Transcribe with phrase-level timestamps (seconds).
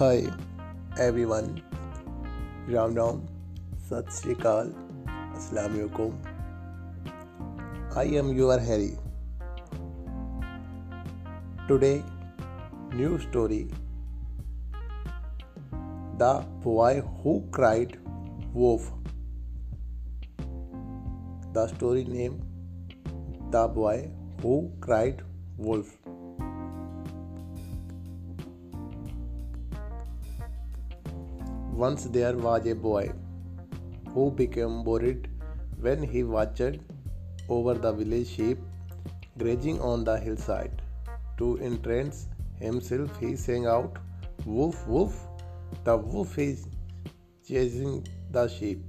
[0.00, 0.24] Hi
[1.04, 1.60] everyone,
[2.66, 3.18] Ram Ram,
[3.86, 4.70] Sat Sri Akal,
[5.38, 6.14] Assalamualaikum.
[8.02, 8.96] I am your Harry.
[11.68, 12.02] Today,
[12.94, 13.68] new story.
[16.16, 16.32] The
[16.64, 17.98] boy who cried
[18.54, 18.90] wolf.
[21.52, 22.40] The story name
[23.50, 24.08] The boy
[24.40, 25.20] who cried
[25.58, 25.92] wolf.
[31.72, 33.10] Once there was a boy
[34.12, 35.28] who became worried
[35.80, 36.78] when he watched
[37.48, 38.58] over the village sheep
[39.38, 40.82] grazing on the hillside.
[41.38, 43.96] To entrance himself, he sang out,
[44.44, 45.26] Woof, woof!
[45.84, 46.66] The wolf is
[47.46, 48.84] chasing the sheep.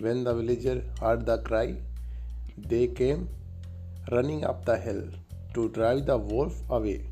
[0.00, 1.76] When the villager heard the cry,
[2.58, 3.28] they came
[4.10, 5.04] running up the hill
[5.54, 7.06] to drive the wolf away.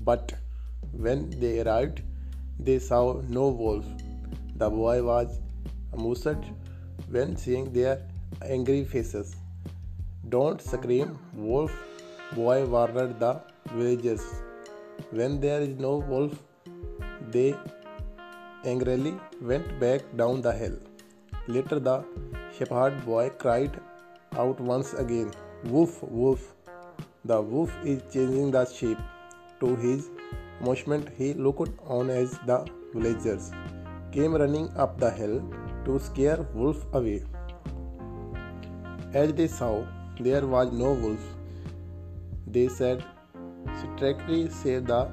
[0.00, 0.32] But
[0.92, 2.02] when they arrived,
[2.58, 3.84] they saw no wolf
[4.60, 5.38] the boy was
[5.94, 6.48] amused
[7.14, 7.94] when seeing their
[8.54, 9.28] angry faces.
[10.34, 11.72] Don't scream, wolf,
[12.34, 13.32] boy warned the
[13.74, 14.24] villagers.
[15.10, 16.34] When there is no wolf,
[17.36, 17.54] they
[18.64, 20.76] angrily went back down the hill.
[21.48, 21.96] Later, the
[22.58, 23.80] shepherd boy cried
[24.36, 25.32] out once again,
[25.64, 26.54] Woof, woof.
[27.24, 28.98] The wolf is changing the sheep.
[29.60, 30.08] To his
[30.60, 33.52] amusement, he looked on as the villagers
[34.12, 35.42] came running up the hill
[35.84, 37.22] to scare Wolf away.
[39.12, 39.86] As they saw
[40.18, 41.20] there was no wolf,
[42.46, 43.04] they said,
[43.80, 45.10] strictly save the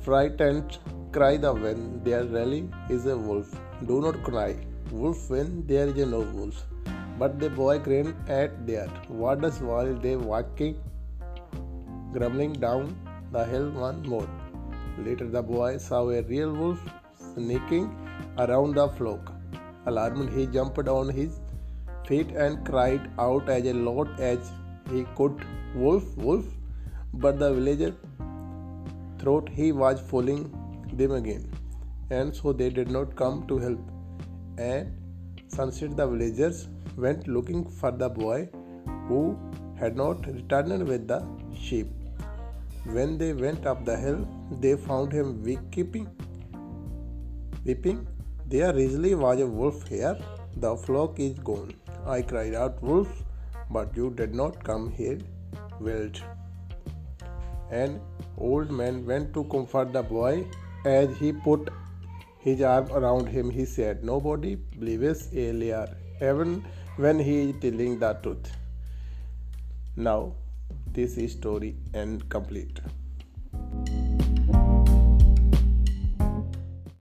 [0.00, 0.78] frightened
[1.12, 3.54] cry the when there really is a wolf.
[3.86, 4.56] Do not cry,
[4.90, 6.64] wolf when there is no wolf.
[7.18, 10.80] But the boy grinned at their warders while they walking,
[12.12, 12.96] grumbling down
[13.30, 14.28] the hill once more.
[14.98, 16.80] Later, the boy saw a real wolf
[17.34, 17.86] sneaking
[18.38, 19.32] around the flock.
[19.86, 21.40] Alarmed, he jumped on his
[22.06, 24.50] feet and cried out as loud as
[24.90, 25.44] he could,
[25.74, 26.44] Wolf, wolf!
[27.14, 27.94] But the villager
[29.18, 30.42] thought he was fooling
[30.92, 31.50] them again,
[32.10, 33.80] and so they did not come to help.
[34.58, 34.92] And
[35.48, 38.48] sunset, the villagers went looking for the boy
[39.08, 39.36] who
[39.76, 41.88] had not returned with the sheep.
[42.84, 44.28] When they went up the hill,
[44.60, 46.06] they found him weeping.
[47.64, 48.06] Weeping,
[48.46, 50.18] there really was a wolf here.
[50.56, 51.74] The flock is gone.
[52.06, 53.24] I cried out, Wolf,
[53.70, 55.18] but you did not come here.
[55.80, 56.20] Wilt.
[57.70, 58.00] An
[58.36, 60.46] old man went to comfort the boy.
[60.84, 61.70] As he put
[62.38, 66.62] his arm around him, he said, Nobody believes a liar, even
[66.96, 68.52] when he is telling the truth.
[69.96, 70.34] Now,
[70.94, 72.80] this is story and complete